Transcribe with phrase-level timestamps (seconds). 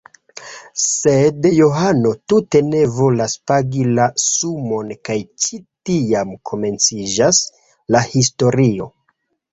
[0.83, 7.43] Sed Johano tute ne volas pagi la sumon kaj ĉi tiam komenciĝas
[7.97, 8.91] la historio.